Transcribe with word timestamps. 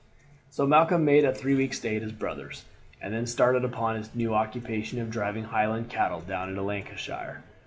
So 0.49 0.65
Malcolm 0.65 1.05
made 1.05 1.25
a 1.25 1.31
three 1.31 1.53
weeks' 1.53 1.77
stay 1.77 1.95
at 1.97 2.01
his 2.01 2.11
brother's, 2.11 2.65
and 2.99 3.13
then 3.13 3.27
started 3.27 3.63
upon 3.63 3.97
his 3.97 4.15
new 4.15 4.33
occupation 4.33 4.99
of 4.99 5.11
driving 5.11 5.43
Highland 5.43 5.89
cattle 5.91 6.21
down 6.21 6.49
into 6.49 6.63
Lancashire. 6.63 7.43